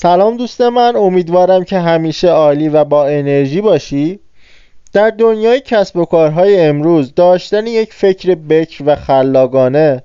سلام 0.00 0.36
دوست 0.36 0.60
من 0.60 0.96
امیدوارم 0.96 1.64
که 1.64 1.78
همیشه 1.78 2.28
عالی 2.28 2.68
و 2.68 2.84
با 2.84 3.06
انرژی 3.06 3.60
باشی. 3.60 4.20
در 4.92 5.10
دنیای 5.10 5.60
کسب 5.60 5.96
و 5.96 6.04
کارهای 6.04 6.60
امروز 6.60 7.14
داشتن 7.14 7.66
یک 7.66 7.92
فکر 7.92 8.34
بکر 8.34 8.82
و 8.86 8.96
خلاقانه 8.96 10.02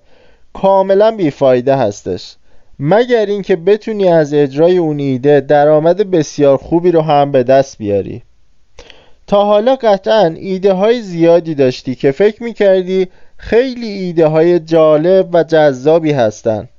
کاملا 0.53 1.11
بیفایده 1.11 1.75
هستش. 1.75 2.35
مگر 2.79 3.25
اینکه 3.25 3.55
بتونی 3.55 4.07
از 4.07 4.33
اجرای 4.33 4.77
اون 4.77 4.99
ایده 4.99 5.39
درآمد 5.41 6.11
بسیار 6.11 6.57
خوبی 6.57 6.91
رو 6.91 7.01
هم 7.01 7.31
به 7.31 7.43
دست 7.43 7.77
بیاری. 7.77 8.21
تا 9.27 9.45
حالا 9.45 9.75
قطعا 9.75 10.35
ایده 10.37 10.73
های 10.73 11.01
زیادی 11.01 11.55
داشتی 11.55 11.95
که 11.95 12.11
فکر 12.11 12.43
می‌کردی 12.43 13.07
خیلی 13.37 13.87
ایده 13.87 14.27
های 14.27 14.59
جالب 14.59 15.29
و 15.33 15.43
جذابی 15.43 16.11
هستن. 16.11 16.69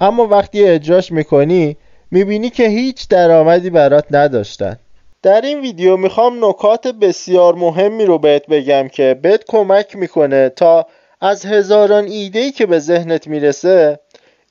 اما 0.00 0.26
وقتی 0.26 0.64
اجراش 0.64 1.12
می‌کنی 1.12 1.76
می‌بینی 2.14 2.50
که 2.50 2.68
هیچ 2.68 3.08
درآمدی 3.08 3.70
برات 3.70 4.04
نداشتن. 4.10 4.76
در 5.22 5.40
این 5.40 5.60
ویدیو 5.60 5.96
می‌خوام 5.96 6.44
نکات 6.44 6.86
بسیار 6.86 7.54
مهمی 7.54 8.04
رو 8.04 8.18
بهت 8.18 8.46
بگم 8.46 8.88
که 8.88 9.18
بهت 9.22 9.44
کمک 9.48 9.96
می‌کنه 9.96 10.48
تا 10.48 10.86
از 11.20 11.46
هزاران 11.46 12.04
ایده 12.04 12.50
که 12.50 12.66
به 12.66 12.78
ذهنت 12.78 13.26
می‌رسه 13.26 13.98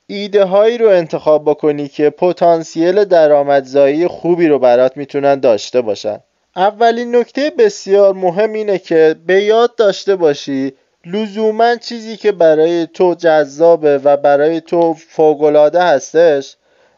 ایده 0.08 0.44
هایی 0.44 0.78
رو 0.78 0.90
انتخاب 0.90 1.44
بکنی 1.46 1.88
که 1.88 2.10
پتانسیل 2.10 3.04
درآمدزایی 3.04 4.08
خوبی 4.08 4.48
رو 4.48 4.60
برات 4.60 4.98
می‌تونن 4.98 5.40
داشته 5.40 5.82
باشن. 5.82 6.20
اولین 6.56 7.16
نکته 7.16 7.52
بسیار 7.58 8.14
مهم 8.14 8.54
اینه 8.54 8.78
که 8.78 9.16
به 9.28 9.44
یاد 9.44 9.76
داشته 9.76 10.16
باشی 10.16 10.74
لزوما 11.06 11.76
چیزی 11.76 12.18
که 12.18 12.32
برای 12.32 12.88
تو 12.88 13.16
جذابه 13.16 13.98
و 13.98 14.18
برای 14.18 14.62
تو 14.62 14.94
فوقالعاده 14.94 15.84
هستش 15.84 16.56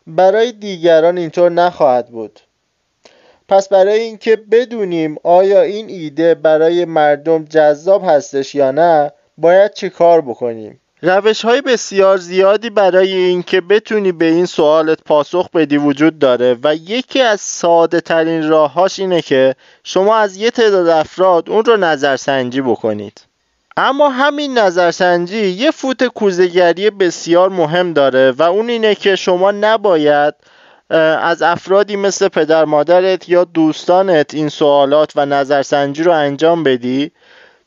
برای 0.08 0.52
دیگران 0.52 1.18
اینطور 1.18 1.52
نخواهد 1.52 2.10
بود. 2.10 2.40
پس 3.50 3.70
برای 3.70 4.00
اینکه 4.00 4.36
بدونیم 4.36 5.16
آیا 5.24 5.62
این 5.62 5.90
ایده 5.90 6.36
برای 6.36 6.86
مردم 6.86 7.44
جذاب 7.44 8.04
هستش 8.06 8.56
یا 8.56 8.72
نه 8.72 9.12
باید 9.38 9.74
چه 9.74 9.90
کار 9.90 10.22
بکنیم؟ 10.22 10.80
روش 11.02 11.46
های 11.46 11.62
بسیار 11.62 12.18
زیادی 12.18 12.70
برای 12.70 13.14
اینکه 13.14 13.62
بتونی 13.62 14.12
به 14.12 14.26
این 14.26 14.46
سوالت 14.46 15.04
پاسخ 15.04 15.50
بدی 15.50 15.78
وجود 15.78 16.20
داره 16.20 16.58
و 16.64 16.76
یکی 16.76 17.22
از 17.22 17.42
ساده 17.42 18.02
ترین 18.02 18.50
راههاش 18.50 19.00
اینه 19.00 19.22
که 19.22 19.56
شما 19.84 20.16
از 20.16 20.38
یه 20.38 20.52
تعداد 20.52 20.88
افراد 20.88 21.50
اون 21.50 21.66
رو 21.66 21.78
نظرسنجی 21.78 22.62
بکنید. 22.62 23.22
اما 23.78 24.10
همین 24.10 24.58
نظرسنجی 24.58 25.48
یه 25.48 25.72
فوت 25.72 26.04
کوزگری 26.04 26.90
بسیار 26.90 27.50
مهم 27.50 27.94
داره 27.94 28.32
و 28.32 28.44
اون 28.44 28.70
اینه 28.70 28.96
که 28.96 29.16
شما 29.16 29.52
نباید 29.52 30.34
از 30.90 31.42
افرادی 31.42 31.96
مثل 31.96 32.28
پدر 32.28 32.66
مادرت 32.66 33.30
یا 33.30 33.44
دوستانت 33.44 34.34
این 34.34 34.50
سوالات 34.50 35.12
و 35.16 35.26
نظرسنجی 35.26 36.04
رو 36.04 36.12
انجام 36.12 36.64
بدی 36.64 37.12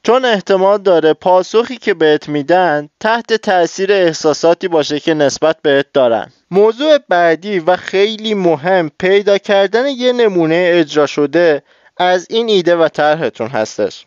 چون 0.02 0.24
احتمال 0.24 0.78
داره 0.78 1.12
پاسخی 1.12 1.76
که 1.76 1.94
بهت 1.94 2.28
میدن 2.28 2.88
تحت 3.00 3.32
تاثیر 3.32 3.92
احساساتی 3.92 4.68
باشه 4.68 5.00
که 5.00 5.14
نسبت 5.14 5.56
بهت 5.62 5.86
دارن. 5.92 6.32
موضوع 6.50 6.98
بعدی 7.08 7.58
و 7.58 7.76
خیلی 7.76 8.34
مهم 8.34 8.90
پیدا 8.98 9.38
کردن 9.38 9.86
یه 9.86 10.12
نمونه 10.12 10.70
اجرا 10.74 11.06
شده 11.06 11.62
از 11.96 12.26
این 12.30 12.48
ایده 12.48 12.76
و 12.76 12.88
طرحتون 12.88 13.48
هستش. 13.48 14.06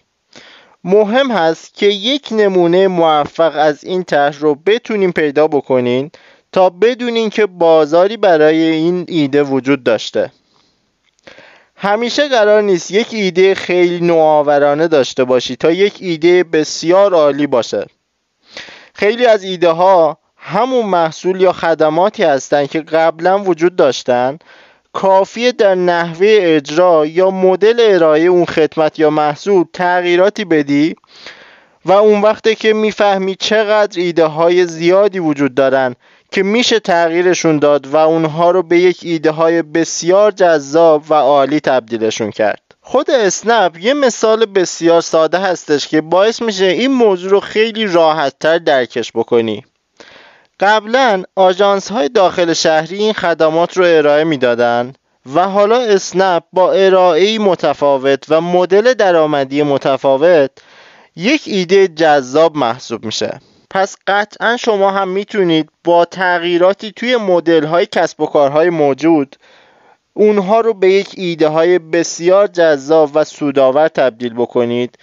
مهم 0.83 1.31
هست 1.31 1.73
که 1.73 1.85
یک 1.85 2.27
نمونه 2.31 2.87
موفق 2.87 3.51
از 3.55 3.83
این 3.83 4.03
طرح 4.03 4.39
رو 4.39 4.55
بتونیم 4.55 5.11
پیدا 5.11 5.47
بکنین 5.47 6.11
تا 6.51 6.69
بدونین 6.69 7.29
که 7.29 7.45
بازاری 7.45 8.17
برای 8.17 8.63
این 8.63 9.05
ایده 9.07 9.43
وجود 9.43 9.83
داشته. 9.83 10.31
همیشه 11.75 12.27
قرار 12.27 12.61
نیست 12.61 12.91
یک 12.91 13.07
ایده 13.11 13.55
خیلی 13.55 13.99
نوآورانه 13.99 14.87
داشته 14.87 15.23
باشی 15.23 15.55
تا 15.55 15.71
یک 15.71 15.97
ایده 15.99 16.43
بسیار 16.43 17.13
عالی 17.13 17.47
باشه. 17.47 17.85
خیلی 18.93 19.25
از 19.25 19.43
ایده 19.43 19.69
ها 19.69 20.17
همون 20.37 20.85
محصول 20.85 21.41
یا 21.41 21.51
خدماتی 21.51 22.23
هستند 22.23 22.69
که 22.69 22.81
قبلا 22.81 23.39
وجود 23.39 23.75
داشتن 23.75 24.39
کافیه 24.93 25.51
در 25.51 25.75
نحوه 25.75 26.27
اجرا 26.29 27.05
یا 27.05 27.29
مدل 27.29 27.77
ارائه 27.79 28.23
اون 28.23 28.45
خدمت 28.45 28.99
یا 28.99 29.09
محصول 29.09 29.65
تغییراتی 29.73 30.45
بدی؟ 30.45 30.95
و 31.85 31.91
اون 31.91 32.21
وقته 32.21 32.55
که 32.55 32.73
می‌فهمی 32.73 33.35
چقدر 33.35 34.01
ایده 34.01 34.25
های 34.25 34.65
زیادی 34.65 35.19
وجود 35.19 35.55
دارن 35.55 35.95
که 36.31 36.43
میشه 36.43 36.79
تغییرشون 36.79 37.59
داد 37.59 37.87
و 37.87 37.97
اونها 37.97 38.51
رو 38.51 38.63
به 38.63 38.79
یک 38.79 38.99
ایده 39.03 39.31
های 39.31 39.61
بسیار 39.61 40.31
جذاب 40.31 41.03
و 41.09 41.13
عالی 41.13 41.59
تبدیلشون 41.59 42.31
کرد. 42.31 42.61
خود 42.81 43.11
اسنپ 43.11 43.77
یه 43.79 43.93
مثال 43.93 44.45
بسیار 44.45 45.01
ساده 45.01 45.37
هستش 45.37 45.87
که 45.87 46.01
باعث 46.01 46.41
میشه 46.41 46.65
این 46.65 46.91
موضوع 46.91 47.31
رو 47.31 47.39
خیلی 47.39 47.85
راحتتر 47.85 48.57
درکش 48.57 49.11
بکنی. 49.11 49.65
قبلا 50.61 51.23
آژانس 51.35 51.91
های 51.91 52.09
داخل 52.09 52.53
شهری 52.53 52.97
این 52.97 53.13
خدمات 53.13 53.77
رو 53.77 53.83
ارائه 53.87 54.23
می‌دادن 54.23 54.93
و 55.35 55.47
حالا 55.47 55.81
اسنپ 55.81 56.43
با 56.53 56.71
ارائه 56.71 57.39
متفاوت 57.39 58.25
و 58.29 58.41
مدل 58.41 58.93
درآمدی 58.93 59.63
متفاوت 59.63 60.51
یک 61.15 61.41
ایده 61.45 61.87
جذاب 61.87 62.57
محسوب 62.57 63.05
میشه. 63.05 63.39
پس 63.69 63.95
قطعا 64.07 64.57
شما 64.57 64.91
هم 64.91 65.07
می‌تونید 65.07 65.69
با 65.83 66.05
تغییراتی 66.05 66.91
توی 66.91 67.15
مدل 67.15 67.65
های 67.65 67.85
کسب 67.85 68.21
و 68.21 68.25
کارهای 68.25 68.69
موجود 68.69 69.35
اونها 70.13 70.61
رو 70.61 70.73
به 70.73 70.89
یک 70.89 71.09
ایده 71.17 71.47
های 71.47 71.79
بسیار 71.79 72.47
جذاب 72.47 73.11
و 73.13 73.23
سودآور 73.23 73.87
تبدیل 73.87 74.33
بکنید 74.33 74.97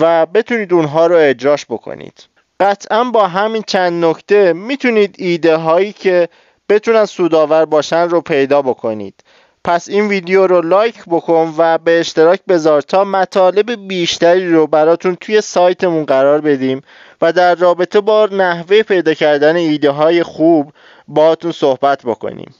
و 0.00 0.26
بتونید 0.26 0.72
اونها 0.72 1.06
رو 1.06 1.16
اجراش 1.16 1.66
بکنید. 1.66 2.24
قطعا 2.60 3.04
با 3.04 3.26
همین 3.26 3.62
چند 3.66 4.04
نکته 4.04 4.52
می‌تونید 4.52 5.14
ایده 5.18 5.56
هایی 5.56 5.92
که 5.92 6.28
بتونن 6.68 7.04
سودآور 7.04 7.64
باشن 7.64 8.08
رو 8.08 8.20
پیدا 8.20 8.62
بکنید. 8.62 9.24
پس 9.64 9.88
این 9.88 10.08
ویدیو 10.08 10.46
رو 10.46 10.60
لایک 10.60 11.02
بکن 11.06 11.54
و 11.58 11.78
به 11.78 12.00
اشتراک 12.00 12.40
بذار 12.48 12.80
تا 12.82 13.04
مطالب 13.04 13.88
بیشتری 13.88 14.52
رو 14.52 14.66
براتون 14.66 15.14
توی 15.14 15.40
سایتمون 15.40 16.04
قرار 16.04 16.40
بدیم 16.40 16.80
و 17.22 17.32
در 17.32 17.54
رابطه 17.54 18.00
با 18.00 18.28
نحوه 18.32 18.82
پیدا 18.82 19.14
کردن 19.14 19.56
ایده 19.56 19.90
های 19.90 20.22
خوب 20.22 20.72
باهاتون 21.08 21.52
صحبت 21.52 22.02
بکنیم. 22.02 22.54